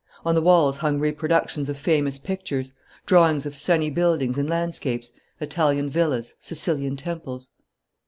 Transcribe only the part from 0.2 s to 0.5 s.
On the